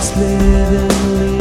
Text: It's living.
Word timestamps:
It's 0.00 0.16
living. 0.16 1.37